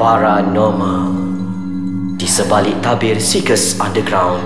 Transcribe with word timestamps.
Paranormal 0.00 1.12
Di 2.16 2.24
sebalik 2.24 2.80
tabir 2.80 3.20
Seekers 3.20 3.76
Underground 3.76 4.40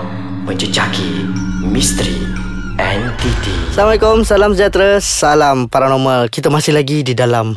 Menjejaki 0.50 1.30
misteri 1.70 2.26
entiti 2.74 3.54
Assalamualaikum, 3.70 4.26
salam 4.26 4.50
sejahtera, 4.58 4.98
salam 4.98 5.70
paranormal. 5.70 6.26
Kita 6.26 6.50
masih 6.50 6.74
lagi 6.74 7.06
di 7.06 7.14
dalam 7.14 7.54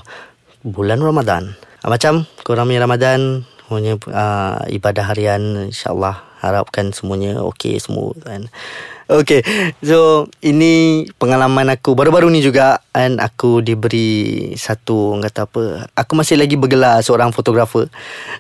bulan 0.61 1.01
Ramadan. 1.01 1.57
Ah, 1.81 1.89
Macam 1.89 2.29
punya 2.45 2.77
Ramadan, 2.77 3.41
punya 3.65 3.97
uh, 4.13 4.61
ibadah 4.69 5.09
harian 5.09 5.73
insyaAllah 5.73 6.26
harapkan 6.41 6.93
semuanya 6.93 7.41
okey 7.41 7.81
semua 7.81 8.13
kan. 8.21 8.49
Okay, 9.07 9.39
so 9.79 10.27
ini 10.43 11.07
pengalaman 11.15 11.71
aku 11.71 11.95
baru-baru 11.95 12.27
ni 12.27 12.43
juga 12.43 12.83
and 12.91 13.23
aku 13.23 13.63
diberi 13.63 14.51
satu 14.59 15.15
orang 15.15 15.23
kata 15.31 15.47
apa, 15.47 15.63
aku 15.95 16.11
masih 16.11 16.35
lagi 16.35 16.59
bergelar 16.59 16.99
seorang 16.99 17.31
fotografer. 17.31 17.87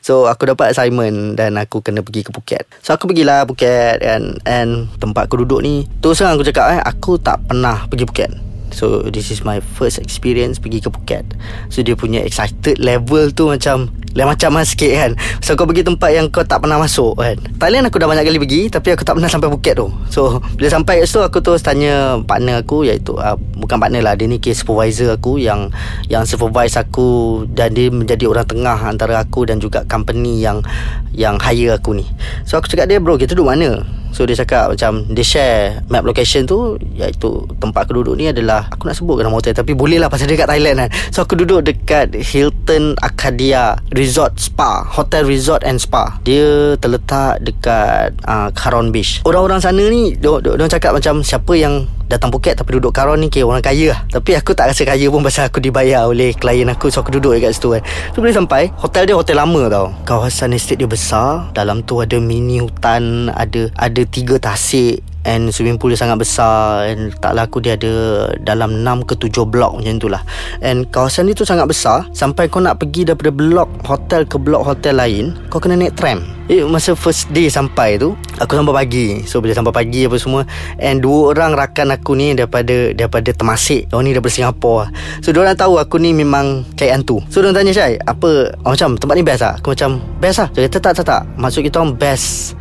So 0.03 0.27
aku 0.27 0.51
dapat 0.51 0.75
assignment 0.75 1.39
dan 1.39 1.55
aku 1.55 1.79
kena 1.79 2.03
pergi 2.03 2.27
ke 2.27 2.35
Phuket. 2.35 2.67
So 2.83 2.91
aku 2.91 3.07
pergilah 3.07 3.47
Phuket 3.47 4.03
and 4.03 4.43
and 4.43 4.91
tempat 4.99 5.31
aku 5.31 5.47
duduk 5.47 5.63
ni, 5.63 5.87
terus 6.03 6.19
terang 6.19 6.35
aku 6.35 6.43
cakap 6.43 6.75
eh 6.75 6.81
aku 6.83 7.15
tak 7.15 7.39
pernah 7.47 7.87
pergi 7.87 8.03
Phuket. 8.03 8.31
So 8.75 9.07
this 9.07 9.31
is 9.31 9.47
my 9.47 9.63
first 9.63 9.97
experience 10.03 10.59
pergi 10.59 10.83
ke 10.83 10.91
Phuket 10.91 11.23
So 11.71 11.79
dia 11.81 11.95
punya 11.95 12.19
excited 12.21 12.83
level 12.83 13.31
tu 13.31 13.47
macam 13.47 13.87
Lain 14.17 14.25
macam 14.25 14.57
lah 14.57 14.65
sikit 14.65 14.89
kan. 14.97 15.11
So 15.45 15.53
kau 15.53 15.69
pergi 15.69 15.85
tempat 15.85 16.09
yang 16.09 16.33
kau 16.33 16.41
tak 16.41 16.65
pernah 16.65 16.81
masuk 16.81 17.21
kan. 17.21 17.37
Thailand 17.61 17.85
aku 17.85 18.01
dah 18.01 18.09
banyak 18.09 18.25
kali 18.25 18.41
pergi 18.41 18.61
Tapi 18.73 18.97
aku 18.97 19.05
tak 19.05 19.13
pernah 19.13 19.29
sampai 19.29 19.53
Phuket 19.53 19.77
tu. 19.77 19.93
So 20.09 20.41
bila 20.57 20.73
sampai 20.73 21.05
kat 21.05 21.05
situ 21.05 21.21
aku 21.21 21.37
terus 21.45 21.61
tanya 21.61 22.17
partner 22.25 22.65
aku 22.65 22.81
Iaitu 22.89 23.13
uh, 23.13 23.37
bukan 23.61 23.77
partner 23.77 24.01
lah 24.01 24.17
Dia 24.17 24.25
ni 24.25 24.41
case 24.41 24.65
supervisor 24.65 25.13
aku 25.13 25.37
Yang 25.37 25.69
yang 26.09 26.25
supervise 26.25 26.81
aku 26.81 27.45
Dan 27.45 27.77
dia 27.77 27.93
menjadi 27.93 28.25
orang 28.25 28.49
tengah 28.49 28.77
antara 28.81 29.21
aku 29.21 29.45
Dan 29.45 29.61
juga 29.61 29.85
company 29.85 30.41
yang 30.41 30.65
yang 31.13 31.37
hire 31.37 31.77
aku 31.77 31.93
ni. 31.97 32.05
So 32.49 32.57
aku 32.57 32.69
cakap 32.69 32.89
dia 32.89 32.97
bro 32.97 33.21
kita 33.21 33.37
duduk 33.37 33.53
mana? 33.53 33.85
So 34.15 34.23
dia 34.23 34.33
cakap 34.33 34.73
macam 34.73 35.05
Dia 35.11 35.25
share 35.25 35.61
map 35.91 36.01
location 36.07 36.47
tu 36.47 36.79
Iaitu 36.95 37.45
tempat 37.59 37.85
aku 37.85 38.01
duduk 38.01 38.15
ni 38.15 38.31
adalah 38.31 38.65
Aku 38.71 38.87
nak 38.87 38.95
sebut 38.95 39.19
ke 39.19 39.21
nama 39.21 39.35
hotel 39.35 39.53
Tapi 39.53 39.75
boleh 39.75 39.99
lah 39.99 40.09
pasal 40.09 40.31
dia 40.31 40.39
kat 40.39 40.49
Thailand 40.49 40.87
kan. 40.87 40.89
So 41.11 41.27
aku 41.27 41.37
duduk 41.37 41.67
dekat 41.67 42.15
Hilton 42.15 42.95
Arcadia 43.03 43.77
Resort 43.91 44.06
Spa. 44.35 44.85
Hotel 44.87 45.23
Resort 45.27 45.63
and 45.67 45.79
Spa. 45.79 46.19
Dia 46.23 46.75
terletak 46.79 47.43
dekat 47.43 48.15
uh, 48.23 48.49
Caron 48.55 48.91
Beach. 48.91 49.23
Orang-orang 49.27 49.59
sana 49.59 49.83
ni 49.87 50.15
Dia 50.17 50.39
orang 50.39 50.71
cakap 50.71 50.95
macam 50.95 51.21
Siapa 51.23 51.53
yang 51.55 51.87
datang 52.07 52.31
Phuket 52.31 52.55
tapi 52.55 52.79
duduk 52.79 52.95
Caron 52.95 53.19
ni 53.19 53.27
kira 53.27 53.47
orang 53.47 53.63
kaya 53.63 53.91
lah. 53.91 53.99
Tapi 54.07 54.35
aku 54.35 54.55
tak 54.55 54.71
rasa 54.71 54.87
kaya 54.87 55.11
pun 55.11 55.19
pasal 55.19 55.51
aku 55.51 55.59
dibayar 55.59 56.07
oleh 56.07 56.31
klien 56.35 56.67
aku. 56.67 56.87
So 56.91 57.03
aku 57.03 57.19
duduk 57.19 57.35
dekat 57.35 57.55
situ 57.55 57.75
kan 57.77 57.83
So 58.15 58.23
bila 58.23 58.31
sampai 58.31 58.71
Hotel 58.79 59.07
dia 59.07 59.15
hotel 59.15 59.37
lama 59.39 59.61
tau. 59.67 59.87
Kawasan 60.07 60.55
estate 60.55 60.83
dia 60.83 60.89
besar. 60.89 61.51
Dalam 61.51 61.83
tu 61.83 61.99
ada 61.99 62.15
mini 62.19 62.63
hutan 62.63 63.31
Ada 63.31 63.71
ada 63.75 64.01
tiga 64.07 64.39
tasik 64.39 65.06
And 65.27 65.51
swimming 65.51 65.75
pool 65.75 65.91
dia 65.91 65.99
sangat 65.99 66.23
besar 66.23 66.87
And 66.87 67.11
tak 67.19 67.35
laku 67.35 67.59
dia 67.59 67.75
ada 67.75 67.91
Dalam 68.39 68.79
6 68.79 69.03
ke 69.03 69.13
7 69.19 69.43
blok 69.43 69.83
macam 69.83 69.99
tu 69.99 70.07
lah 70.07 70.23
And 70.63 70.87
kawasan 70.87 71.27
dia 71.27 71.35
tu 71.35 71.43
sangat 71.43 71.67
besar. 71.67 72.07
Sampai 72.15 72.47
kau 72.47 72.63
nak 72.63 72.79
pergi 72.79 73.03
daripada 73.03 73.35
blok 73.35 73.67
hotel 73.83 74.23
ke 74.23 74.39
blok 74.39 74.63
hotel 74.63 74.95
lain 74.95 75.35
Kau 75.51 75.59
kena 75.59 75.75
naik 75.75 75.99
tram. 75.99 76.23
Eh, 76.47 76.63
masa 76.63 76.95
first 76.95 77.27
day 77.35 77.51
sampai 77.51 77.99
tu 77.99 78.15
Aku 78.39 78.55
sampai 78.55 78.71
pagi. 78.71 79.07
So 79.27 79.43
bila 79.43 79.51
sampai 79.51 79.75
pagi 79.75 80.07
apa 80.07 80.15
semua 80.15 80.47
And 80.79 81.03
dua 81.03 81.35
orang 81.35 81.59
rakan 81.59 81.91
aku 81.91 82.15
ni 82.15 82.31
Daripada 82.31 82.95
daripada 82.95 83.35
Temasek. 83.35 83.91
Orang 83.91 84.07
ni 84.07 84.15
daripada 84.15 84.31
Singapura 84.31 84.87
So 85.19 85.35
diorang 85.35 85.59
tahu 85.59 85.75
aku 85.75 85.99
ni 85.99 86.15
memang 86.15 86.63
Cari 86.79 86.95
hantu 86.95 87.19
So 87.27 87.43
diorang 87.43 87.59
tanya 87.59 87.75
Syai 87.75 87.99
Apa 87.99 88.55
oh, 88.63 88.71
Macam 88.71 88.95
tempat 88.95 89.15
ni 89.19 89.27
best 89.27 89.43
tak? 89.43 89.59
Aku 89.59 89.75
macam 89.75 89.99
Best 90.23 90.39
lah. 90.39 90.47
Dia 90.55 90.71
kata 90.71 90.79
tak 90.79 90.93
tak 91.03 91.05
tak. 91.05 91.21
Maksud 91.35 91.61
kita 91.67 91.83
orang 91.83 91.99
best 91.99 92.55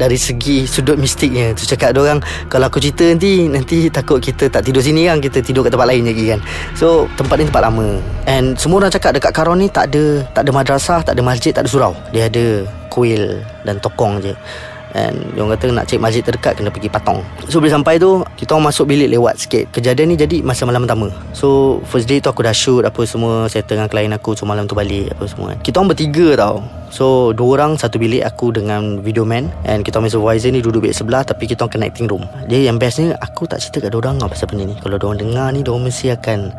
dari 0.00 0.16
segi 0.16 0.64
sudut 0.64 0.96
mistiknya. 0.96 1.52
Tu 1.52 1.68
cakap 1.68 1.92
orang 1.92 2.24
Kalau 2.48 2.72
aku 2.72 2.80
cerita 2.80 3.04
nanti 3.04 3.44
Nanti 3.44 3.92
takut 3.92 4.16
kita 4.16 4.48
tak 4.48 4.64
tidur 4.64 4.80
sini 4.80 5.04
kan 5.04 5.20
Kita 5.20 5.44
tidur 5.44 5.60
kat 5.60 5.76
tempat 5.76 5.92
lain 5.92 6.08
lagi 6.08 6.24
kan. 6.32 6.40
So 6.72 7.04
tempat 7.20 7.36
ni 7.36 7.44
tempat 7.52 7.68
lama. 7.68 8.00
And 8.24 8.56
semua 8.56 8.80
orang 8.80 8.92
cakap 8.96 9.12
Dekat 9.12 9.36
Karon 9.36 9.60
ni 9.60 9.68
tak 9.68 9.92
ada 9.92 10.24
Tak 10.32 10.48
ada 10.48 10.50
madrasah 10.56 11.04
Tak 11.04 11.12
ada 11.12 11.22
masjid 11.22 11.52
Tak 11.52 11.68
ada 11.68 11.70
surau. 11.70 11.92
Dia 12.16 12.32
ada 12.32 12.64
kuil 12.88 13.44
Dan 13.68 13.76
tokong 13.84 14.24
je 14.24 14.32
And 14.96 15.14
dia 15.34 15.40
orang 15.46 15.54
kata 15.54 15.70
nak 15.70 15.86
cek 15.86 16.00
masjid 16.02 16.22
terdekat 16.22 16.58
Kena 16.58 16.70
pergi 16.70 16.90
patong. 16.90 17.22
So 17.46 17.62
bila 17.62 17.78
sampai 17.78 18.02
tu 18.02 18.26
Kita 18.34 18.58
orang 18.58 18.74
masuk 18.74 18.90
bilik 18.90 19.06
lewat 19.06 19.38
sikit. 19.38 19.70
Kejadian 19.70 20.14
ni 20.14 20.16
jadi 20.18 20.42
masa 20.42 20.66
malam 20.66 20.82
pertama. 20.82 21.14
So 21.30 21.78
first 21.86 22.10
day 22.10 22.18
tu 22.18 22.26
aku 22.26 22.42
dah 22.42 22.54
shoot 22.54 22.82
Apa 22.82 23.06
semua 23.06 23.46
Settle 23.46 23.78
dengan 23.78 23.90
klien 23.90 24.10
aku. 24.10 24.34
So 24.34 24.44
malam 24.50 24.66
tu 24.66 24.74
balik 24.74 25.14
Apa 25.14 25.24
semua. 25.30 25.54
Kita 25.62 25.78
orang 25.78 25.94
bertiga 25.94 26.34
tau. 26.34 26.66
So 26.90 27.30
dua 27.30 27.62
orang 27.62 27.78
Satu 27.78 28.02
bilik 28.02 28.26
aku 28.26 28.50
dengan 28.50 28.98
video 28.98 29.22
man. 29.22 29.46
And 29.62 29.86
kita 29.86 30.02
orang 30.02 30.10
supervisor 30.10 30.50
ni 30.50 30.58
Duduk 30.58 30.82
bilik 30.82 30.96
sebelah 30.98 31.22
Tapi 31.22 31.46
kita 31.46 31.62
orang 31.62 31.74
connecting 31.78 32.10
room. 32.10 32.26
Dia 32.50 32.66
yang 32.66 32.82
bestnya 32.82 33.14
Aku 33.22 33.46
tak 33.46 33.62
cerita 33.62 33.86
kat 33.86 33.90
dua 33.94 34.10
orang 34.10 34.18
Pasal 34.26 34.50
benda 34.50 34.66
ni. 34.66 34.74
Kalau 34.82 34.98
dua 34.98 35.14
orang 35.14 35.20
dengar 35.22 35.48
ni 35.54 35.62
Dua 35.62 35.78
orang 35.78 35.86
mesti 35.86 36.10
akan 36.10 36.50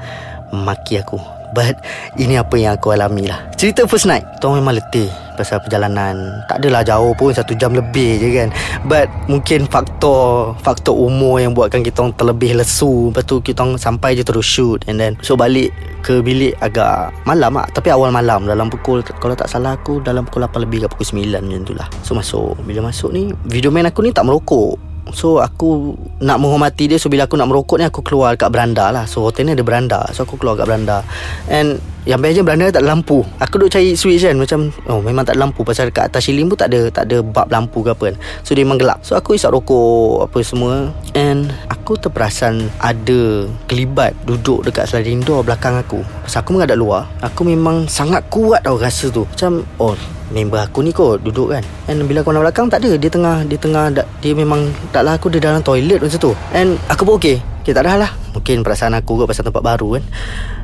Maki 0.52 1.00
aku 1.00 1.41
But 1.52 1.80
Ini 2.20 2.42
apa 2.42 2.56
yang 2.60 2.76
aku 2.76 2.96
alami 2.96 3.28
lah. 3.28 3.52
Cerita 3.56 3.86
first 3.88 4.08
night 4.08 4.24
orang 4.44 4.64
memang 4.64 4.76
letih 4.80 5.12
Pasal 5.36 5.64
perjalanan. 5.64 6.44
Tak 6.46 6.62
adalah 6.62 6.84
jauh 6.84 7.16
pun 7.16 7.32
Satu 7.32 7.56
jam 7.56 7.72
lebih 7.72 8.20
je 8.20 8.30
kan. 8.36 8.50
But 8.88 9.08
Mungkin 9.32 9.68
faktor 9.72 10.54
Faktor 10.60 10.96
umur 10.96 11.40
yang 11.40 11.56
buatkan 11.56 11.82
kita 11.82 12.12
terlebih 12.16 12.60
lesu. 12.60 13.10
Lepas 13.10 13.24
tu 13.26 13.40
kita 13.40 13.64
sampai 13.80 14.20
je 14.20 14.24
terus 14.28 14.46
shoot 14.46 14.84
And 14.88 15.00
then 15.00 15.16
So 15.24 15.40
balik 15.40 15.72
ke 16.02 16.20
bilik 16.20 16.58
agak 16.60 17.14
malam 17.30 17.56
lah. 17.56 17.70
Tapi 17.72 17.94
awal 17.94 18.12
malam 18.12 18.46
Dalam 18.50 18.68
pukul 18.68 19.06
Kalau 19.06 19.36
tak 19.38 19.48
salah 19.48 19.78
aku 19.78 20.02
Dalam 20.04 20.28
pukul 20.28 20.46
8 20.46 20.64
lebih 20.68 20.86
ke 20.86 20.88
pukul 20.92 21.24
9 21.24 21.40
macam 21.42 21.64
tu 21.64 21.74
lah. 21.78 21.88
So 22.04 22.18
masuk 22.18 22.60
Bila 22.68 22.92
masuk 22.92 23.14
ni 23.16 23.32
Video 23.48 23.70
man 23.70 23.88
aku 23.88 24.04
ni 24.04 24.12
tak 24.12 24.28
merokok 24.28 24.91
So 25.10 25.42
aku 25.42 25.98
nak 26.22 26.38
menghormati 26.38 26.86
dia. 26.86 27.02
So 27.02 27.10
bila 27.10 27.26
aku 27.26 27.34
nak 27.34 27.50
merokok 27.50 27.82
ni 27.82 27.86
Aku 27.90 28.06
keluar 28.06 28.38
kat 28.38 28.54
beranda 28.54 28.94
lah. 28.94 29.10
So 29.10 29.26
hotel 29.26 29.50
ni 29.50 29.58
ada 29.58 29.66
beranda. 29.66 30.06
So 30.14 30.30
aku 30.30 30.38
keluar 30.38 30.54
kat 30.62 30.70
beranda. 30.70 31.02
And 31.50 31.82
yang 32.02 32.18
best 32.18 32.34
je 32.34 32.42
beranda 32.42 32.74
tak 32.74 32.82
ada 32.82 32.98
lampu. 32.98 33.22
Aku 33.38 33.62
duk 33.62 33.70
cari 33.70 33.94
switch 33.94 34.26
kan 34.26 34.34
Macam 34.34 34.74
Oh 34.90 35.06
memang 35.06 35.22
tak 35.22 35.38
ada 35.38 35.46
lampu. 35.46 35.62
Pasal 35.62 35.94
kat 35.94 36.10
atas 36.10 36.26
siling 36.26 36.50
pun 36.50 36.58
tak 36.58 36.74
ada 36.74 36.90
Tak 36.90 37.04
ada 37.06 37.22
bab 37.22 37.46
lampu 37.54 37.86
ke 37.86 37.94
apa 37.94 38.04
kan. 38.10 38.16
So 38.42 38.58
dia 38.58 38.66
memang 38.66 38.82
gelap. 38.82 39.06
So 39.06 39.14
aku 39.14 39.38
isap 39.38 39.54
rokok 39.54 40.26
Apa 40.26 40.40
semua. 40.42 40.90
And 41.14 41.54
Aku 41.70 42.02
terperasan 42.02 42.74
Ada 42.82 43.46
Kelibat 43.70 44.18
Duduk 44.26 44.66
dekat 44.66 44.90
sliding 44.90 45.22
door 45.22 45.46
belakang 45.46 45.78
aku. 45.78 46.02
Pasal 46.26 46.42
aku 46.42 46.58
mengadap 46.58 46.78
luar. 46.82 47.06
Aku 47.22 47.46
memang 47.46 47.86
sangat 47.86 48.26
kuat 48.34 48.66
tau 48.66 48.82
rasa 48.82 49.14
tu. 49.14 49.30
Macam 49.30 49.62
Oh 49.78 49.94
member 50.32 50.64
aku 50.64 50.82
ni 50.82 50.90
kot 50.90 51.22
Duduk 51.22 51.54
kan. 51.54 51.62
And 51.86 52.02
bila 52.10 52.26
aku 52.26 52.34
nak 52.34 52.50
belakang 52.50 52.66
Tak 52.74 52.82
ada. 52.82 52.98
Dia 52.98 53.10
tengah 53.14 53.46
Dia 53.46 53.62
tengah 53.62 53.94
Dia 54.26 54.34
memang 54.34 54.74
Taklah 54.90 55.22
aku 55.22 55.30
dia 55.30 55.38
dalam 55.38 55.62
toilet 55.62 56.02
macam 56.02 56.18
tu. 56.18 56.34
And 56.50 56.82
aku 56.90 57.06
pun 57.06 57.22
okay 57.22 57.51
Okay 57.62 57.78
tak 57.78 57.86
dah 57.86 57.96
lah. 57.96 58.12
Mungkin 58.34 58.66
perasaan 58.66 58.98
aku 58.98 59.22
kot 59.22 59.30
Pasal 59.30 59.46
tempat 59.46 59.62
baru 59.62 60.02
kan. 60.02 60.04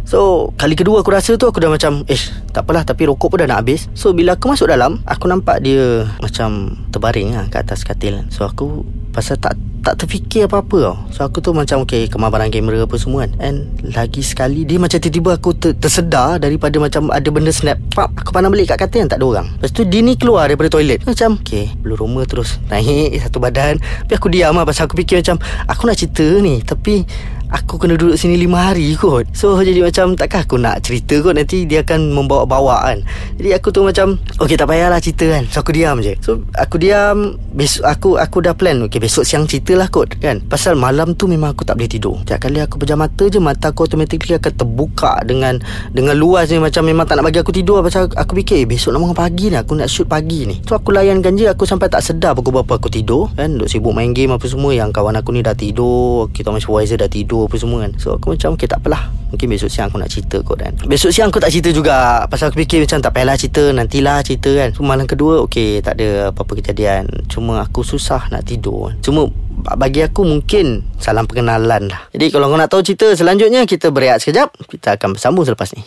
So 0.01 0.49
Kali 0.57 0.73
kedua 0.73 1.05
aku 1.05 1.13
rasa 1.13 1.37
tu 1.37 1.45
Aku 1.45 1.61
dah 1.61 1.69
macam 1.69 2.01
Eh 2.09 2.17
tak 2.55 2.63
apalah 2.63 2.81
Tapi 2.87 3.05
rokok 3.05 3.37
pun 3.37 3.37
dah 3.45 3.47
nak 3.53 3.61
habis. 3.61 3.85
So 3.93 4.17
bila 4.17 4.33
aku 4.33 4.49
masuk 4.49 4.71
dalam 4.71 5.05
Aku 5.05 5.29
nampak 5.29 5.61
dia 5.61 6.09
Macam 6.17 6.79
Terbaring 6.89 7.37
lah 7.37 7.45
Kat 7.53 7.69
atas 7.69 7.85
katil. 7.85 8.25
So 8.33 8.49
aku 8.49 8.81
Pasal 9.13 9.37
tak 9.37 9.53
tak 9.87 10.03
terfikir 10.03 10.51
apa-apa 10.51 10.77
tau. 10.83 10.97
So 11.15 11.23
aku 11.23 11.39
tu 11.39 11.55
macam 11.55 11.87
Okay 11.87 12.11
kemas 12.11 12.27
barang 12.27 12.51
kamera 12.51 12.83
apa 12.83 12.95
semua 12.99 13.23
kan. 13.23 13.31
And 13.39 13.71
lagi 13.95 14.19
sekali 14.19 14.67
Dia 14.67 14.75
macam 14.75 14.99
tiba-tiba 14.99 15.39
aku 15.39 15.55
ter- 15.55 15.77
tersedar 15.79 16.43
Daripada 16.43 16.75
macam 16.75 17.07
Ada 17.07 17.31
benda 17.31 17.55
snap 17.55 17.79
Pap, 17.95 18.11
Aku 18.19 18.35
pandang 18.35 18.51
balik 18.51 18.75
kat 18.75 18.83
katil 18.83 19.07
kan 19.07 19.15
Tak 19.15 19.19
ada 19.23 19.25
orang. 19.31 19.47
Lepas 19.55 19.71
tu 19.71 19.87
dia 19.87 20.03
ni 20.03 20.19
keluar 20.19 20.51
daripada 20.51 20.67
toilet. 20.67 20.99
Macam 21.07 21.39
Okay 21.39 21.71
Bulu 21.79 21.95
roma 22.03 22.27
terus. 22.27 22.59
Naik 22.67 23.15
satu 23.23 23.39
badan. 23.39 23.79
Tapi 23.79 24.13
aku 24.19 24.27
diam 24.27 24.51
lah 24.59 24.67
Pasal 24.67 24.91
aku 24.91 24.99
fikir 24.99 25.23
macam 25.23 25.39
Aku 25.71 25.87
nak 25.87 25.95
cerita 25.95 26.27
ni. 26.43 26.59
Tapi 26.59 27.07
Aku 27.47 27.79
kena 27.79 27.95
duduk 27.95 28.19
sini 28.19 28.35
lima 28.35 28.59
hari 28.59 28.91
kot. 28.99 29.23
So 29.31 29.55
jadi 29.55 29.79
macam 29.79 30.19
Takkan 30.19 30.43
aku 30.43 30.59
nak 30.59 30.83
cerita 30.83 31.23
kot? 31.23 31.39
Nanti 31.39 31.63
dia 31.63 31.79
akan 31.79 32.11
membawa-bawa 32.11 32.91
kan. 32.91 32.99
Jadi 33.39 33.55
aku 33.55 33.71
tu 33.71 33.87
macam 33.87 34.19
Okay 34.43 34.59
tak 34.59 34.67
payahlah 34.67 34.99
cerita 34.99 35.31
kan. 35.31 35.47
So 35.47 35.63
aku 35.63 35.71
diam 35.71 36.03
je. 36.03 36.19
So 36.19 36.43
aku 36.59 36.75
diam. 36.75 37.39
Besok 37.55 37.87
aku 37.87 38.09
aku 38.19 38.37
dah 38.43 38.51
plan. 38.51 38.83
Okay 38.91 38.99
besok 38.99 39.23
siang 39.23 39.47
cerita 39.47 39.79
lah 39.79 39.87
kot 39.87 40.19
kan. 40.19 40.43
Pasal 40.43 40.75
malam 40.75 41.15
tu 41.15 41.31
memang 41.31 41.55
aku 41.55 41.63
tak 41.63 41.79
boleh 41.79 41.87
tidur. 41.87 42.19
Setiap 42.27 42.51
kali 42.51 42.59
aku 42.59 42.75
pejam 42.83 42.99
mata 42.99 43.23
je 43.31 43.39
Mata 43.39 43.71
aku 43.71 43.87
automatically 43.87 44.35
akan 44.35 44.51
terbuka 44.51 45.23
Dengan 45.23 45.63
dengan 45.95 46.19
luas 46.19 46.51
ni. 46.51 46.59
Macam 46.59 46.83
memang 46.83 47.07
tak 47.07 47.15
nak 47.15 47.31
bagi 47.31 47.39
aku 47.39 47.55
tidur. 47.55 47.79
Pasal 47.79 48.11
aku 48.11 48.43
fikir 48.43 48.63
eh, 48.63 48.67
Besok 48.67 48.91
nak 48.91 49.07
bangun 49.07 49.15
pagi 49.15 49.45
ni 49.47 49.55
Aku 49.55 49.71
nak 49.79 49.87
shoot 49.87 50.09
pagi 50.09 50.43
ni. 50.43 50.59
So 50.67 50.75
aku 50.75 50.91
layankan 50.91 51.39
je. 51.39 51.47
Aku 51.47 51.63
sampai 51.63 51.87
tak 51.87 52.03
sedar 52.03 52.35
Pukul 52.35 52.59
berapa 52.59 52.75
aku 52.75 52.91
tidur 52.91 53.31
kan. 53.39 53.55
Duk 53.55 53.71
sibuk 53.71 53.95
main 53.95 54.11
game 54.11 54.35
apa 54.35 54.43
semua 54.49 54.75
Yang 54.75 54.97
kawan 54.97 55.15
aku 55.15 55.29
ni 55.31 55.45
dah 55.45 55.55
tidur. 55.55 56.27
Kita 56.33 56.51
orang 56.51 56.59
supervisor 56.59 56.97
dah 56.97 57.07
tidur 57.07 57.36
apa 57.45 57.55
semua 57.61 57.85
kan 57.85 57.91
So 58.01 58.17
aku 58.17 58.33
macam 58.33 58.57
Okay 58.57 58.65
tak 58.65 58.81
apalah 58.81 59.13
Mungkin 59.29 59.47
besok 59.53 59.69
siang 59.69 59.93
aku 59.93 60.01
nak 60.01 60.09
cerita 60.09 60.41
kot 60.41 60.57
kan 60.57 60.73
Besok 60.89 61.13
siang 61.13 61.29
aku 61.29 61.37
tak 61.37 61.53
cerita 61.53 61.69
juga 61.69 62.25
Pasal 62.25 62.49
aku 62.49 62.65
fikir 62.65 62.81
macam 62.81 62.97
Tak 63.05 63.11
payahlah 63.13 63.37
cerita 63.37 63.63
Nantilah 63.69 64.17
cerita 64.25 64.49
kan 64.55 64.69
So 64.73 64.81
malam 64.81 65.05
kedua 65.05 65.45
Okay 65.45 65.83
tak 65.85 66.01
ada 66.01 66.33
apa-apa 66.33 66.57
kejadian 66.57 67.05
Cuma 67.29 67.61
aku 67.61 67.85
susah 67.85 68.31
nak 68.33 68.47
tidur 68.47 68.95
Cuma 69.05 69.29
bagi 69.57 70.05
aku 70.05 70.21
mungkin 70.21 70.85
salam 71.01 71.25
pengenalan 71.25 71.89
lah. 71.89 72.01
Jadi 72.13 72.29
kalau 72.29 72.47
kau 72.47 72.59
nak 72.61 72.69
tahu 72.69 72.85
cerita 72.85 73.09
selanjutnya 73.17 73.65
kita 73.65 73.89
berehat 73.89 74.21
sekejap. 74.21 74.53
Kita 74.69 74.95
akan 74.95 75.17
bersambung 75.17 75.43
selepas 75.49 75.73
ni. 75.73 75.81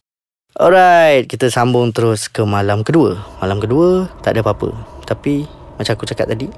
Alright, 0.58 1.30
kita 1.30 1.46
sambung 1.46 1.94
terus 1.94 2.26
ke 2.26 2.42
malam 2.42 2.82
kedua. 2.82 3.22
Malam 3.38 3.62
kedua 3.62 4.10
tak 4.26 4.34
ada 4.34 4.42
apa-apa. 4.42 4.74
Tapi 5.06 5.46
macam 5.78 5.92
aku 5.94 6.04
cakap 6.04 6.26
tadi, 6.28 6.50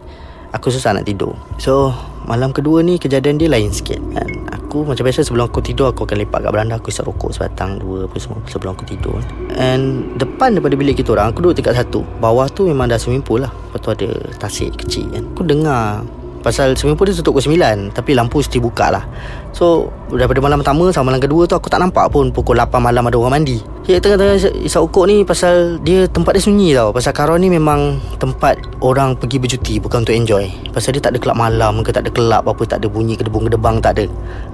aku 0.52 0.69
susah 0.69 0.94
nak 0.94 1.08
tidur. 1.08 1.34
So, 1.56 1.90
malam 2.28 2.52
kedua 2.54 2.84
ni 2.84 3.00
kejadian 3.00 3.40
dia 3.40 3.49
lain 3.50 3.72
sikit. 3.72 3.99
Kan? 4.12 4.28
Aku 4.52 4.84
macam 4.84 5.04
biasa 5.04 5.25
sebelum 5.25 5.49
aku 5.49 5.60
tidur 5.60 5.93
aku 5.93 6.08
akan 6.08 6.16
lepak 6.25 6.44
kat 6.44 6.50
beranda 6.52 6.81
aku 6.81 6.88
isap 6.88 7.08
rokok 7.08 7.32
sebatang 7.34 7.76
dua 7.76 8.08
apa 8.08 8.16
semua 8.20 8.40
sebelum 8.49 8.72
aku 8.76 8.84
tidur. 8.88 9.19
And 9.56 10.16
depan 10.16 10.56
daripada 10.56 10.76
bilik 10.76 11.00
kita 11.00 11.12
orang, 11.16 11.32
aku 11.32 11.44
duduk 11.44 11.60
tingkat 11.60 11.76
satu. 11.76 12.04
Bawah 12.20 12.49
tu 12.49 12.69
memang 12.69 12.88
dah 12.88 13.00
swimming 13.00 13.25
pool 13.25 13.44
lah. 13.44 13.52
Lepas 13.52 13.81
tu 13.81 13.90
ada 13.93 14.08
tasik 14.40 14.81
kecil 14.81 15.08
kan. 15.12 15.25
Aku 15.37 15.43
dengar 15.44 16.04
Pasal 16.43 16.75
swimming 16.75 16.99
pool 16.99 17.06
dia 17.06 17.15
tutup 17.15 17.39
pukul 17.39 17.55
9 17.55 17.94
Tapi 17.94 18.19
lampu 18.19 18.43
mesti 18.43 18.59
buka 18.59 18.91
lah. 18.91 19.06
So 19.55 19.94
Daripada 20.11 20.43
malam 20.43 20.59
pertama 20.61 20.91
Sampai 20.91 21.15
malam 21.15 21.23
kedua 21.23 21.47
tu 21.47 21.55
Aku 21.55 21.71
tak 21.71 21.79
nampak 21.79 22.11
pun 22.11 22.35
Pukul 22.35 22.59
8 22.59 22.83
malam 22.83 23.06
ada 23.06 23.17
orang 23.17 23.41
mandi. 23.41 23.62
Ya 23.87 24.03
tengah-tengah 24.03 24.67
Isap 24.67 24.83
ukuk 24.91 25.06
ni 25.06 25.23
Pasal 25.23 25.79
dia 25.87 26.11
Tempat 26.11 26.35
dia 26.35 26.43
sunyi 26.43 26.75
tau. 26.75 26.91
Pasal 26.91 27.15
Karon 27.15 27.39
ni 27.39 27.49
memang 27.49 28.03
Tempat 28.19 28.59
Orang 28.83 29.15
pergi 29.15 29.39
bercuti 29.39 29.75
Bukan 29.79 30.03
untuk 30.03 30.19
enjoy. 30.19 30.50
Pasal 30.75 30.99
dia 30.99 31.03
tak 31.06 31.15
ada 31.15 31.19
kelab 31.23 31.39
malam 31.39 31.87
ke 31.87 31.94
Tak 31.94 32.03
ada 32.05 32.11
kelab 32.11 32.43
apa 32.45 32.62
Tak 32.67 32.83
ada 32.83 32.91
bunyi 32.91 33.15
kedebung-kedebang 33.15 33.79
Tak 33.79 34.03
ada. 34.03 34.05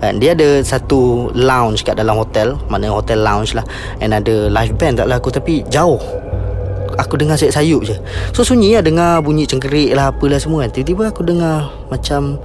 And 0.05 0.21
Dia 0.21 0.37
ada 0.37 0.61
satu 0.61 1.33
Lounge 1.33 1.83
kat 1.83 1.97
dalam 1.97 2.21
hotel 2.21 2.61
Mana 2.69 2.93
hotel 2.93 3.25
lounge 3.25 3.57
lah. 3.57 3.65
And 4.05 4.13
ada 4.13 4.53
live 4.53 4.77
band 4.77 5.01
tak 5.01 5.09
lah 5.09 5.17
aku 5.17 5.33
Tapi 5.33 5.65
jauh 5.73 6.28
aku 6.97 7.21
dengar 7.21 7.37
sayup-sayup 7.37 7.83
je. 7.85 7.97
So 8.33 8.47
sunyi 8.47 8.79
lah 8.79 8.83
dengar 8.87 9.21
bunyi 9.21 9.45
cengkerik 9.45 9.93
lah 9.93 10.15
apalah 10.15 10.41
semua 10.41 10.65
kan. 10.65 10.71
Tiba-tiba 10.73 11.13
aku 11.13 11.27
dengar 11.27 11.69
macam 11.93 12.41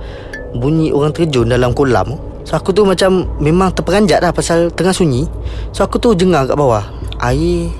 bunyi 0.57 0.91
orang 0.91 1.15
terjun 1.15 1.47
dalam 1.47 1.71
kolam. 1.71 2.19
So 2.43 2.59
aku 2.59 2.75
tu 2.75 2.83
macam 2.83 3.23
memang 3.39 3.71
terperanjat 3.71 4.19
lah 4.19 4.35
pasal 4.35 4.73
tengah 4.75 4.91
sunyi. 4.91 5.23
So 5.71 5.87
aku 5.87 6.01
tu 6.01 6.11
jengah 6.11 6.43
kat 6.43 6.59
bawah. 6.59 6.83
Air 7.23 7.71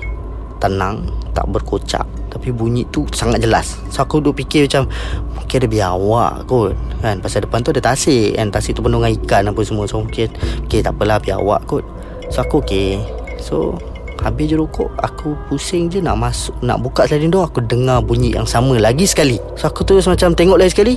tenang 0.56 1.04
tak 1.36 1.44
berkocak 1.50 2.08
Tapi 2.32 2.48
bunyi 2.48 2.88
tu 2.88 3.04
sangat 3.12 3.44
jelas. 3.44 3.76
So 3.92 4.00
aku 4.00 4.24
duduk 4.24 4.40
fikir 4.40 4.70
macam 4.70 4.88
Mungkin 5.36 5.56
ada 5.60 5.68
biawak 5.68 6.32
kot 6.48 6.72
kan. 7.04 7.20
Pasal 7.20 7.44
depan 7.44 7.60
tu 7.60 7.70
ada 7.70 7.84
tasik 7.84 8.34
kan. 8.34 8.48
Tasik 8.48 8.74
tu 8.74 8.80
penuh 8.80 8.98
dengan 8.98 9.12
ikan 9.22 9.44
apa 9.52 9.60
semua. 9.62 9.84
So 9.84 10.00
mungkin 10.00 10.32
Okay 10.64 10.80
takpelah 10.80 11.20
biawak 11.20 11.68
kot. 11.68 11.84
So 12.32 12.40
aku 12.40 12.64
okay 12.64 12.98
So 13.38 13.76
Habis 14.24 14.44
je 14.48 14.56
rokok 14.56 14.88
Aku 15.04 15.36
pusing 15.46 15.92
je 15.92 16.00
nak 16.00 16.16
masuk 16.16 16.56
Nak 16.64 16.80
buka 16.80 17.04
sliding 17.04 17.28
door 17.28 17.44
Aku 17.44 17.60
dengar 17.60 18.00
bunyi 18.00 18.32
yang 18.32 18.48
sama 18.48 18.80
lagi 18.80 19.04
sekali. 19.04 19.36
So 19.60 19.68
aku 19.68 19.84
terus 19.84 20.08
macam 20.08 20.32
tengok 20.32 20.56
lagi 20.56 20.72
sekali. 20.72 20.94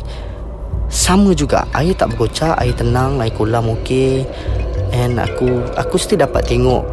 Sama 0.88 1.36
juga 1.36 1.68
Air 1.76 2.00
tak 2.00 2.16
berkocak 2.16 2.56
Air 2.64 2.72
tenang 2.72 3.20
Air 3.20 3.36
kolam 3.36 3.68
okey. 3.80 4.24
And 4.96 5.20
aku 5.20 5.68
Aku 5.76 6.00
still 6.00 6.24
dapat 6.24 6.48
tengok 6.48 6.88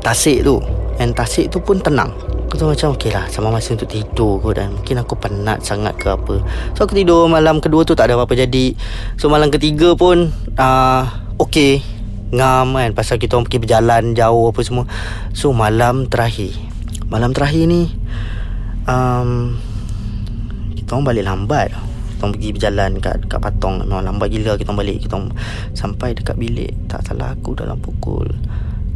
Tasik 0.00 0.40
tu. 0.40 0.64
And 0.96 1.12
tasik 1.12 1.52
tu 1.52 1.60
pun 1.60 1.76
tenang. 1.80 2.12
Aku 2.48 2.56
tu 2.56 2.64
macam 2.64 2.96
okey 2.96 3.12
lah 3.12 3.28
Sama 3.28 3.52
masa 3.52 3.76
untuk 3.76 3.92
tidur 3.92 4.40
kot 4.40 4.56
Dan 4.56 4.72
mungkin 4.80 4.96
aku 5.04 5.12
penat 5.20 5.60
sangat 5.60 5.92
ke 6.00 6.08
apa. 6.08 6.40
So 6.72 6.88
aku 6.88 6.96
tidur 6.96 7.28
malam 7.28 7.60
kedua 7.60 7.84
tu 7.84 7.92
Tak 7.92 8.08
ada 8.08 8.16
apa-apa 8.16 8.32
jadi. 8.32 8.72
So 9.20 9.28
malam 9.28 9.52
ketiga 9.52 9.92
pun 9.92 10.32
uh, 10.56 11.04
Okey 11.36 11.93
ngam 12.34 12.74
kan? 12.74 12.90
Pasal 12.92 13.16
kita 13.22 13.38
orang 13.38 13.46
pergi 13.46 13.62
berjalan 13.62 14.02
jauh 14.12 14.50
apa 14.50 14.60
semua. 14.66 14.84
So 15.32 15.54
malam 15.54 16.10
terakhir. 16.10 16.54
Malam 17.08 17.30
terakhir 17.30 17.64
ni 17.70 17.88
um, 18.90 19.54
kita 20.74 20.98
orang 20.98 21.06
balik 21.06 21.24
lambat. 21.24 21.68
Kita 21.74 22.20
orang 22.26 22.32
pergi 22.34 22.50
berjalan 22.54 22.90
kat, 22.98 23.16
kat 23.30 23.40
patong. 23.40 23.86
Memang 23.86 24.04
lambat 24.04 24.28
gila 24.34 24.58
kita 24.58 24.74
orang 24.74 24.80
balik. 24.82 24.96
Kita 25.06 25.14
orang 25.16 25.30
sampai 25.72 26.08
dekat 26.12 26.36
bilik. 26.36 26.72
Tak 26.90 27.06
salah 27.06 27.32
aku 27.32 27.54
dalam 27.54 27.78
pukul 27.78 28.26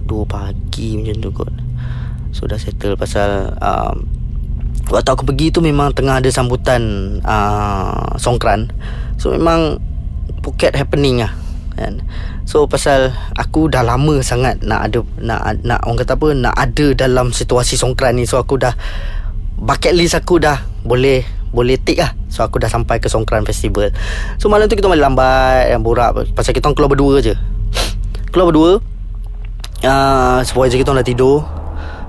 2 0.05 0.13
pagi 0.27 0.99
macam 0.99 1.17
tu 1.23 1.31
kot. 1.31 1.55
So 2.35 2.45
dah 2.45 2.61
settle 2.61 2.99
pasal 2.99 3.57
um, 3.63 4.05
waktu 4.93 5.11
aku 5.11 5.25
pergi 5.25 5.55
tu 5.55 5.65
memang 5.65 5.97
tengah 5.97 6.21
ada 6.21 6.29
sambutan 6.29 7.17
uh, 7.23 8.15
songkran. 8.19 8.69
So 9.17 9.33
memang 9.33 9.81
Phuket 10.39 10.73
happening 10.73 11.21
lah 11.21 11.48
kan. 11.79 11.95
So 12.45 12.67
pasal 12.67 13.15
aku 13.39 13.71
dah 13.71 13.87
lama 13.87 14.19
sangat 14.21 14.59
nak 14.67 14.91
ada 14.91 15.01
nak 15.23 15.63
nak 15.63 15.81
orang 15.87 15.99
kata 16.03 16.19
apa 16.19 16.29
nak 16.35 16.55
ada 16.59 16.87
dalam 16.95 17.31
situasi 17.31 17.79
songkran 17.79 18.19
ni. 18.19 18.27
So 18.27 18.43
aku 18.43 18.59
dah 18.59 18.75
bucket 19.59 19.95
list 19.95 20.15
aku 20.15 20.39
dah 20.39 20.63
boleh 20.87 21.39
boleh 21.51 21.81
tick 21.81 21.99
lah. 21.99 22.13
So 22.29 22.45
aku 22.45 22.61
dah 22.61 22.69
sampai 22.69 23.01
ke 23.01 23.09
Songkran 23.09 23.45
Festival. 23.49 23.89
So 24.37 24.53
malam 24.53 24.69
tu 24.69 24.77
kita 24.77 24.87
balik 24.87 25.05
lambat 25.05 25.73
Yang 25.73 25.83
borak. 25.83 26.11
Pasal 26.37 26.53
kita 26.53 26.69
keluar 26.77 26.93
berdua 26.93 27.25
je. 27.25 27.35
Keluar 28.33 28.53
berdua 28.53 28.71
uh, 29.85 30.39
Sebuah 30.45 30.69
je 30.69 30.77
kita 30.77 30.93
dah 30.93 31.07
tidur. 31.07 31.41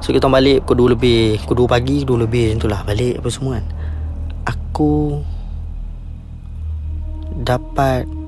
So 0.03 0.11
kita 0.11 0.27
balik 0.27 0.63
Pukul 0.67 0.91
2 0.91 0.95
lebih 0.95 1.21
Pukul 1.43 1.67
2 1.67 1.71
pagi 1.71 1.97
Pukul 2.03 2.23
2 2.23 2.25
lebih 2.27 2.43
Macam 2.51 2.59
tu 2.59 2.69
lah. 2.71 2.81
Balik 2.83 3.23
apa 3.23 3.29
semua 3.31 3.51
kan. 3.59 3.65
Aku 4.47 5.23
Dapat 7.39 8.18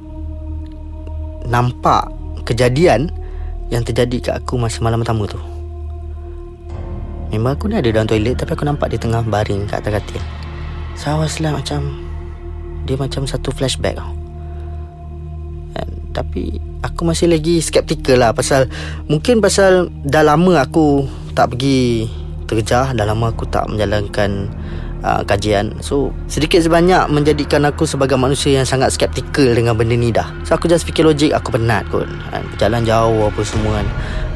nampak 1.48 2.10
kejadian 2.44 3.14
yang 3.72 3.82
terjadi 3.88 4.18
kat 4.20 4.36
aku 4.44 4.60
masa 4.60 4.84
malam 4.84 5.00
pertama 5.02 5.26
tu. 5.26 5.40
Memang 7.32 7.56
aku 7.56 7.72
ni 7.72 7.80
ada 7.80 7.88
dalam 7.88 8.12
toilet 8.12 8.36
tapi 8.36 8.52
aku 8.54 8.68
nampak 8.68 8.92
dia 8.92 9.00
tengah 9.00 9.24
baring 9.24 9.64
kat 9.66 9.80
atas 9.82 10.04
katil. 10.04 10.24
So 11.00 11.16
I 11.16 11.24
was 11.24 11.40
like 11.40 11.56
macam 11.56 12.04
dia 12.84 13.00
macam 13.00 13.24
satu 13.24 13.56
flashback 13.56 13.96
tau. 13.96 14.12
And, 15.80 16.12
tapi 16.12 16.60
aku 16.84 17.08
masih 17.08 17.32
lagi 17.32 17.64
skeptikal 17.64 18.20
lah 18.20 18.36
pasal 18.36 18.68
mungkin 19.08 19.40
pasal 19.40 19.88
dah 20.04 20.28
lama 20.28 20.60
aku 20.60 21.08
tak 21.32 21.56
pergi 21.56 22.12
terjah, 22.52 22.92
dah 22.92 23.08
lama 23.08 23.32
aku 23.32 23.48
tak 23.48 23.72
menjalankan 23.72 24.52
uh, 25.06 25.22
kajian. 25.26 25.78
So 25.84 26.14
sedikit 26.32 26.62
sebanyak 26.62 27.10
menjadikan 27.12 27.66
aku 27.68 27.86
sebagai 27.86 28.18
manusia 28.18 28.62
yang 28.62 28.68
sangat 28.70 28.94
skeptikal 28.94 29.52
dengan 29.52 29.76
benda 29.76 29.98
ni 29.98 30.14
dah. 30.14 30.30
So 30.48 30.56
aku 30.56 30.70
just 30.70 30.88
fikir 30.88 31.06
logik 31.06 31.34
aku 31.36 31.58
penat 31.58 31.86
kot. 31.90 32.08
Kan? 32.32 32.42
Berjalan 32.56 32.82
jauh 32.86 33.28
apa 33.28 33.42
semua 33.44 33.82
kan. 33.82 33.88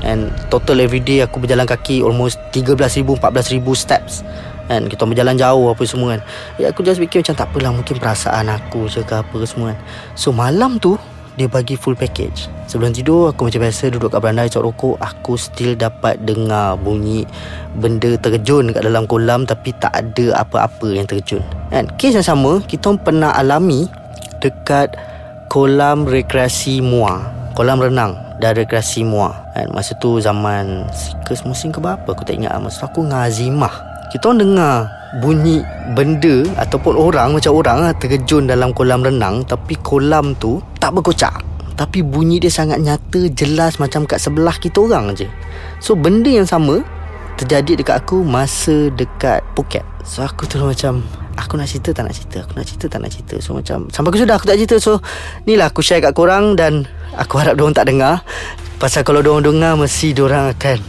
And 0.06 0.30
total 0.54 0.84
everyday 0.84 1.26
aku 1.26 1.42
berjalan 1.42 1.66
kaki 1.66 2.06
almost 2.06 2.38
13,000 2.54 3.18
14,000 3.18 3.62
steps. 3.74 4.22
Kan? 4.66 4.90
Kita 4.90 5.06
berjalan 5.06 5.38
jauh 5.38 5.72
apa 5.72 5.84
semua 5.86 6.18
kan. 6.18 6.22
Ya 6.62 6.74
aku 6.74 6.82
just 6.82 7.02
fikir 7.02 7.22
macam 7.22 7.36
tak 7.38 7.48
apalah 7.54 7.72
mungkin 7.74 7.96
perasaan 7.98 8.50
aku 8.50 8.90
je 8.90 9.02
ke 9.06 9.16
apa 9.18 9.38
semua 9.46 9.74
kan. 9.74 9.80
So 10.18 10.34
malam 10.34 10.82
tu 10.82 10.98
dia 11.36 11.52
bagi 11.52 11.76
full 11.76 12.00
package. 12.00 12.48
Sebelum 12.66 12.96
tidur 12.96 13.30
aku 13.30 13.48
macam 13.48 13.68
biasa 13.68 13.92
duduk 13.92 14.16
kat 14.16 14.20
beranda 14.24 14.48
isap 14.48 14.66
rokok 14.66 14.98
Aku 14.98 15.38
still 15.38 15.78
dapat 15.78 16.18
dengar 16.26 16.80
bunyi 16.82 17.30
benda 17.78 18.18
terjun 18.18 18.74
kat 18.74 18.82
dalam 18.82 19.06
kolam 19.06 19.46
Tapi 19.46 19.70
tak 19.78 19.94
ada 19.94 20.42
apa-apa 20.42 20.88
yang 20.96 21.06
terjun. 21.06 21.44
Kan? 21.70 21.86
Kes 22.00 22.18
yang 22.18 22.26
sama 22.26 22.64
kita 22.66 22.96
pernah 22.98 23.36
alami 23.38 23.86
dekat 24.42 24.98
kolam 25.52 26.10
rekreasi 26.10 26.82
Mua. 26.82 27.22
Kolam 27.54 27.80
renang 27.84 28.18
dan 28.42 28.58
rekreasi 28.58 29.06
Mua. 29.06 29.30
Kan? 29.54 29.70
Masa 29.76 29.94
tu 30.00 30.18
zaman 30.18 30.90
Sikus 30.96 31.46
musim 31.46 31.70
ke 31.70 31.80
apa 31.84 32.16
aku 32.16 32.26
tak 32.26 32.40
ingat 32.40 32.58
Masa 32.58 32.90
aku 32.90 33.06
dengan 33.06 33.28
Azimah. 33.30 33.76
Kita 34.10 34.32
dengar 34.34 35.05
bunyi 35.24 35.64
benda 35.96 36.44
ataupun 36.60 36.96
orang 37.00 37.32
macam 37.32 37.56
orang 37.56 37.88
lah 37.88 37.94
terjun 37.96 38.52
dalam 38.52 38.76
kolam 38.76 39.00
renang 39.00 39.48
tapi 39.48 39.80
kolam 39.80 40.36
tu 40.36 40.60
tak 40.80 40.92
berkocak. 40.92 41.40
Tapi 41.76 42.04
bunyi 42.04 42.40
dia 42.40 42.52
sangat 42.52 42.80
nyata 42.80 43.28
jelas 43.36 43.80
macam 43.84 44.08
kat 44.08 44.20
sebelah 44.20 44.56
kita 44.56 44.80
orang 44.84 45.16
je. 45.16 45.28
So 45.84 45.96
benda 45.96 46.32
yang 46.32 46.48
sama 46.48 46.84
terjadi 47.36 47.84
dekat 47.84 47.96
aku 48.04 48.24
masa 48.24 48.92
dekat 48.96 49.44
Phuket. 49.56 49.84
So 50.08 50.24
aku 50.24 50.48
tu 50.48 50.60
macam 50.64 51.04
aku 51.36 51.60
nak 51.60 51.68
cerita 51.68 51.92
tak 51.92 52.08
nak 52.08 52.16
cerita 52.16 52.48
aku 52.48 52.54
nak 52.56 52.66
cerita 52.68 52.86
tak 52.88 53.00
nak 53.04 53.12
cerita. 53.12 53.36
So 53.44 53.56
macam 53.56 53.92
sampai 53.92 54.10
aku 54.12 54.20
sudah 54.24 54.36
aku 54.40 54.48
tak 54.48 54.58
cerita. 54.60 54.76
So 54.80 55.04
ni 55.44 55.60
lah 55.60 55.72
aku 55.72 55.84
share 55.84 56.00
kat 56.00 56.16
korang 56.16 56.56
dan 56.56 56.88
aku 57.16 57.40
harap 57.40 57.60
diorang 57.60 57.76
tak 57.76 57.92
dengar. 57.92 58.24
Pasal 58.80 59.04
kalau 59.08 59.20
diorang 59.20 59.44
dengar 59.44 59.76
mesti 59.76 60.16
diorang 60.16 60.52
akan 60.56 60.80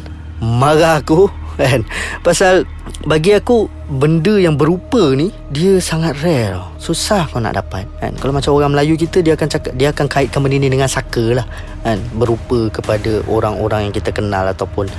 marah 0.42 1.02
aku 1.02 1.26
kan? 1.59 1.83
Pasal 2.23 2.66
bagi 3.02 3.35
aku 3.35 3.75
benda 3.87 4.35
yang 4.35 4.59
berupa 4.59 5.14
ni 5.14 5.31
dia 5.55 5.78
sangat 5.78 6.19
rare 6.19 6.59
tau. 6.59 6.66
Susah 6.90 7.31
kau 7.31 7.38
nak 7.38 7.55
dapat 7.55 7.87
kan? 8.02 8.12
Kalau 8.19 8.35
macam 8.35 8.50
orang 8.59 8.75
Melayu 8.75 8.99
kita 8.99 9.23
dia 9.23 9.38
akan 9.38 9.47
cakap 9.47 9.73
dia 9.78 9.95
akan 9.95 10.07
kaitkan 10.11 10.43
benda 10.43 10.59
ni 10.59 10.66
dengan 10.66 10.90
saka 10.90 11.38
lah 11.38 11.47
kan? 11.87 11.99
Berupa 12.19 12.66
kepada 12.71 13.23
orang-orang 13.31 13.90
yang 13.90 13.95
kita 13.95 14.11
kenal 14.11 14.50
ataupun 14.50 14.90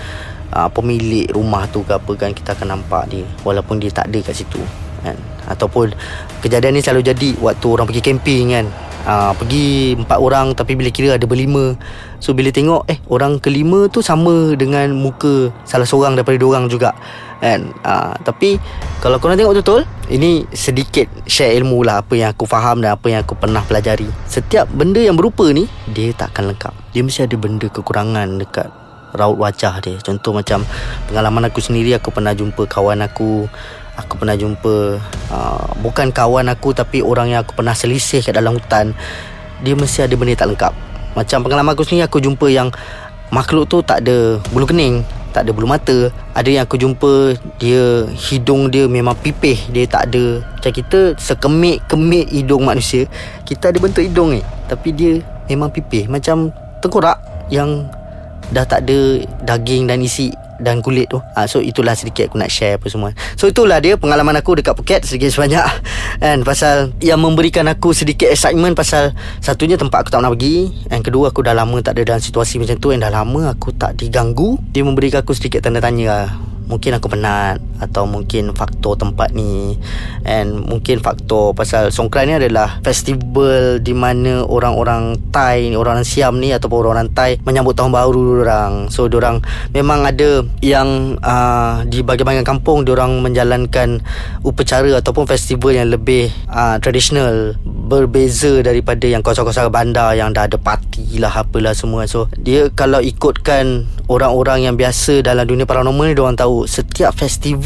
uh, 0.56 0.70
pemilik 0.72 1.27
rumah 1.36 1.67
tu 1.67 1.84
ke 1.84 2.00
apa 2.00 2.12
kan 2.15 2.32
kita 2.32 2.56
akan 2.56 2.79
nampak 2.79 3.12
dia. 3.12 3.27
Walaupun 3.44 3.84
dia 3.84 3.91
tak 3.91 4.08
ada 4.08 4.20
kat 4.24 4.36
situ 4.39 4.63
kan? 5.03 5.20
Ataupun 5.51 5.91
kejadian 6.39 6.79
ni 6.79 6.82
selalu 6.84 7.12
jadi 7.12 7.29
waktu 7.44 7.65
orang 7.67 7.86
pergi 7.91 8.03
camping 8.03 8.56
kan 8.56 8.65
uh, 9.08 9.32
pergi 9.34 9.96
empat 9.96 10.20
orang 10.20 10.52
tapi 10.54 10.76
bila 10.76 10.92
kira 10.92 11.16
ada 11.16 11.24
berlima. 11.24 11.80
So 12.20 12.36
bila 12.36 12.52
tengok 12.52 12.86
eh 12.92 13.00
orang 13.08 13.40
kelima 13.40 13.88
tu 13.88 14.04
sama 14.04 14.54
dengan 14.60 14.92
muka 14.92 15.50
salah 15.64 15.88
seorang 15.88 16.20
daripada 16.20 16.44
orang 16.44 16.68
juga 16.68 16.92
kan? 17.40 17.72
Uh, 17.82 18.14
tapi 18.28 18.60
kalau 19.00 19.18
korang 19.18 19.40
tengok 19.40 19.56
betul 19.56 19.82
ini 20.12 20.44
sedikit 20.52 21.08
share 21.24 21.56
ilmu 21.56 21.88
lah 21.88 22.04
apa 22.04 22.20
yang 22.20 22.30
aku 22.36 22.44
faham 22.44 22.84
dan 22.84 23.00
apa 23.00 23.08
yang 23.08 23.24
aku 23.24 23.40
pernah 23.40 23.64
pelajari. 23.64 24.12
Setiap 24.28 24.68
benda 24.68 25.00
yang 25.00 25.16
berupa 25.16 25.48
ni 25.56 25.66
dia 25.88 26.12
tak 26.12 26.36
akan 26.36 26.54
lengkap. 26.54 26.74
Dia 26.92 27.02
mesti 27.02 27.24
ada 27.24 27.38
benda 27.40 27.68
kekurangan 27.72 28.28
dekat 28.42 28.68
raut 29.16 29.40
wajah 29.40 29.80
dia. 29.80 29.96
Contoh 30.04 30.36
macam 30.36 30.68
pengalaman 31.08 31.48
aku 31.48 31.64
sendiri 31.64 31.96
aku 31.96 32.12
pernah 32.12 32.36
jumpa 32.36 32.68
kawan 32.68 33.00
aku 33.06 33.48
aku 33.98 34.22
pernah 34.22 34.38
jumpa 34.38 35.01
uh, 35.34 35.68
bukan 35.82 36.13
kawan 36.13 36.48
aku 36.54 36.72
tapi 36.72 37.01
orang 37.01 37.34
yang 37.34 37.42
aku 37.42 37.58
pernah 37.58 37.74
selisih 37.74 38.22
kat 38.22 38.38
dalam 38.38 38.56
hutan 38.56 38.94
dia 39.66 39.74
mesti 39.74 40.06
ada 40.06 40.13
benda 40.13 40.38
tak 40.38 40.54
lengkap. 40.54 40.74
Macam 41.18 41.42
pengalaman 41.42 41.74
aku 41.74 41.82
sendiri 41.82 42.06
aku 42.06 42.22
jumpa 42.22 42.46
yang 42.54 42.70
makhluk 43.34 43.66
tu 43.66 43.82
tak 43.82 44.06
ada 44.06 44.38
bulu 44.54 44.70
kening 44.70 45.01
tak 45.34 45.46
ada 45.46 45.51
bulu 45.54 45.70
mata. 45.70 46.13
Ada 46.38 46.50
yang 46.50 46.63
aku 46.66 46.77
jumpa 46.77 47.38
dia 47.58 48.06
hidung 48.30 48.70
dia 48.70 48.86
memang 48.86 49.18
pipih 49.18 49.58
dia 49.74 49.89
tak 49.89 50.13
ada 50.13 50.46
macam 50.46 50.72
kita 50.72 51.00
sekemik-kemik 51.18 52.30
hidung 52.30 52.66
manusia 52.66 53.10
kita 53.46 53.74
ada 53.74 53.77
bentuk 53.82 54.06
hidung 54.06 54.38
ni 54.38 54.42
tapi 54.70 54.94
dia 54.94 55.25
memang 55.50 55.74
pipih. 55.74 56.06
Macam 56.06 56.54
tengkorak 56.86 57.18
yang 57.50 57.89
dah 58.54 58.63
tak 58.63 58.86
ada 58.88 59.25
daging 59.44 59.89
dan 59.89 60.00
isi 60.00 60.32
dan 60.60 60.82
kulit 60.82 61.10
tu. 61.10 61.22
Ha, 61.36 61.46
So 61.46 61.64
itulah 61.64 61.94
sedikit 61.94 62.30
aku 62.30 62.38
nak 62.38 62.52
share 62.52 62.78
apa 62.78 62.88
semua. 62.90 63.12
So 63.36 63.50
itulah 63.50 63.82
dia 63.82 63.96
pengalaman 63.96 64.38
aku 64.38 64.58
dekat 64.58 64.74
Phuket 64.78 65.02
sedikit 65.08 65.34
sebanyak 65.34 65.64
And 66.28 66.46
pasal 66.46 66.94
yang 67.02 67.22
memberikan 67.22 67.66
aku 67.70 67.94
sedikit 67.94 68.30
excitement 68.30 68.78
Pasal 68.78 69.14
satunya 69.42 69.78
tempat 69.78 70.06
aku 70.06 70.10
tak 70.14 70.20
pernah 70.22 70.34
pergi 70.34 70.70
And 70.94 71.02
kedua 71.02 71.34
aku 71.34 71.42
dah 71.46 71.54
lama 71.58 71.78
tak 71.82 71.98
ada 71.98 72.14
dalam 72.14 72.22
situasi 72.22 72.62
macam 72.62 72.78
tu 72.78 72.94
And 72.94 73.02
dah 73.02 73.14
lama 73.14 73.54
aku 73.54 73.74
tak 73.74 73.98
diganggu. 73.98 74.58
Dia 74.74 74.86
memberikan 74.86 75.26
aku 75.26 75.34
sedikit 75.34 75.66
tanda 75.66 75.82
tanya 75.82 76.06
lah 76.06 76.28
Mungkin 76.68 77.00
aku 77.00 77.08
penat 77.08 77.64
Atau 77.79 78.10
mungkin 78.10 78.51
faktor 78.53 78.98
tempat 78.98 79.34
ni. 79.34 79.77
And 80.27 80.67
mungkin 80.67 81.00
faktor 81.00 81.55
Pasal 81.55 81.89
Songkran 81.89 82.27
ni 82.27 82.36
adalah 82.36 82.84
Festival 82.84 83.79
Di 83.79 83.96
mana 83.96 84.43
orang-orang 84.43 85.15
Thai 85.31 85.72
Orang-orang 85.72 86.03
Siam 86.03 86.43
ni 86.43 86.51
Ataupun 86.51 86.84
orang-orang 86.84 87.10
Thai 87.15 87.31
Menyambut 87.48 87.79
tahun 87.79 87.96
baru 87.96 88.43
orang 88.43 88.74
So 88.91 89.07
orang 89.07 89.39
Memang 89.72 90.03
ada 90.03 90.43
Yang 90.60 91.19
uh, 91.24 91.88
Di 91.88 92.03
bahagian-bahagian 92.03 92.43
kampung 92.43 92.84
orang 92.88 93.24
menjalankan 93.24 94.03
Upacara 94.43 95.00
Ataupun 95.00 95.24
festival 95.25 95.79
yang 95.79 95.89
lebih 95.89 96.27
uh, 96.51 96.75
Traditional 96.84 97.55
Berbeza 97.63 98.60
daripada 98.60 99.07
Yang 99.07 99.24
kawasan-kawasan 99.31 99.72
bandar 99.72 100.12
Yang 100.19 100.29
dah 100.36 100.43
ada 100.51 100.57
parti 100.60 101.05
lah 101.17 101.31
Apalah 101.31 101.72
semua. 101.72 102.03
So 102.10 102.27
dia 102.36 102.67
kalau 102.74 103.00
ikutkan 103.00 103.88
Orang-orang 104.12 104.67
yang 104.67 104.75
biasa 104.75 105.24
Dalam 105.24 105.48
dunia 105.48 105.63
paranormal 105.63 106.12
ni 106.12 106.13
Diorang 106.15 106.36
tahu 106.36 106.67
setiap 106.67 107.15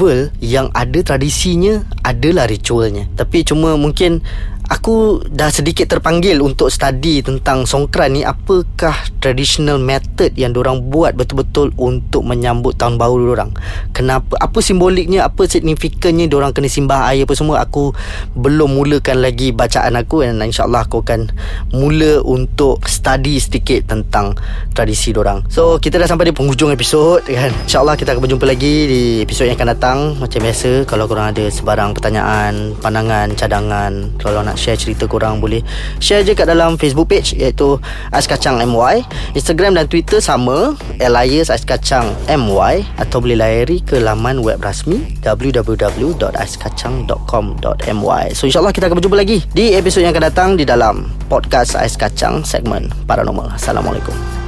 festival 0.01 0.33
yang 0.41 0.73
ada 0.73 0.99
tradisinya 1.05 1.85
adalah 2.01 2.49
ritualnya. 2.49 3.05
Tapi 3.13 3.45
cuma 3.45 3.77
mungkin 3.77 4.25
aku 4.71 5.19
dah 5.27 5.51
sedikit 5.51 5.91
terpanggil 5.91 6.39
untuk 6.39 6.71
study 6.71 7.19
tentang 7.19 7.67
songkran 7.67 8.15
ni. 8.15 8.23
Apakah 8.23 8.95
traditional 9.19 9.75
method 9.83 10.31
yang 10.39 10.55
orang 10.55 10.87
buat 10.87 11.11
betul-betul 11.19 11.75
untuk 11.75 12.23
menyambut 12.23 12.79
tahun 12.79 12.95
baru 12.95 13.35
orang 13.35 13.51
kenapa 13.91 14.39
apa 14.39 14.63
simboliknya 14.63 15.27
apa 15.27 15.43
signifikannya 15.43 16.31
orang 16.31 16.55
kena 16.55 16.71
simbah 16.71 17.11
air 17.11 17.27
apa 17.27 17.35
semua? 17.35 17.59
Aku 17.67 17.91
belum 18.39 18.79
mulakan 18.79 19.19
lagi 19.19 19.51
bacaan 19.51 19.99
aku 19.99 20.23
dan 20.23 20.39
insyaallah 20.39 20.87
aku 20.87 21.03
akan 21.03 21.27
mula 21.75 22.23
untuk 22.23 22.87
study 22.87 23.35
sedikit 23.41 23.91
tentang 23.91 24.39
tradisi 24.71 25.11
orang 25.11 25.43
so 25.51 25.81
kita 25.81 25.99
dah 25.99 26.07
sampai 26.07 26.31
di 26.31 26.33
penghujung 26.33 26.71
episod 26.71 27.19
kan? 27.25 27.51
Insyaallah 27.67 27.99
kita 27.99 28.15
akan 28.15 28.21
berjumpa 28.23 28.45
lagi 28.47 28.75
di 28.87 29.01
episod 29.25 29.49
yang 29.49 29.57
akan 29.57 29.69
datang. 29.75 29.99
Macam 30.21 30.39
biasa 30.39 30.85
kalau 30.85 31.09
korang 31.09 31.33
ada 31.33 31.49
sebarang 31.49 31.97
pertanyaan 31.97 32.77
pandangan 32.79 33.33
cadangan 33.33 34.13
kalau 34.21 34.45
nak 34.45 34.60
share 34.61 34.77
cerita 34.77 35.09
korang 35.09 35.41
boleh 35.41 35.65
share 35.97 36.21
je 36.21 36.37
kat 36.37 36.45
dalam 36.45 36.77
Facebook 36.77 37.09
page 37.09 37.33
iaitu 37.33 37.81
Ais 38.13 38.29
Kacang 38.29 38.61
MY 38.61 39.01
Instagram 39.33 39.73
dan 39.73 39.89
Twitter 39.89 40.21
sama 40.21 40.77
Elias 41.01 41.49
Ais 41.49 41.65
Kacang 41.65 42.13
MY 42.29 42.85
atau 43.01 43.17
boleh 43.17 43.41
layari 43.41 43.81
ke 43.81 43.97
laman 43.97 44.45
web 44.45 44.61
rasmi 44.61 45.17
www.aiskacang.com.my 45.25 48.23
so 48.37 48.45
insyaAllah 48.45 48.69
kita 48.69 48.85
akan 48.85 49.01
berjumpa 49.01 49.17
lagi 49.17 49.41
di 49.57 49.73
episod 49.73 50.05
yang 50.05 50.13
akan 50.13 50.29
datang 50.29 50.53
di 50.53 50.61
dalam 50.61 51.09
podcast 51.25 51.73
Ais 51.73 51.97
Kacang 51.97 52.45
segmen 52.45 52.93
Paranormal. 53.09 53.57
Assalamualaikum 53.57 54.40